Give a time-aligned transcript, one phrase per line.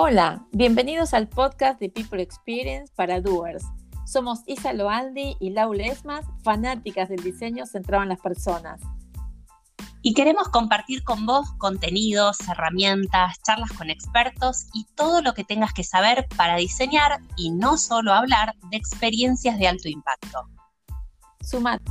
[0.00, 3.64] Hola, bienvenidos al podcast de People Experience para Doers.
[4.06, 8.80] Somos Isa Loaldi y Lau Lesmas, fanáticas del diseño centrado en las personas.
[10.00, 15.72] Y queremos compartir con vos contenidos, herramientas, charlas con expertos y todo lo que tengas
[15.72, 20.42] que saber para diseñar y no solo hablar de experiencias de alto impacto.
[21.42, 21.90] Sumate.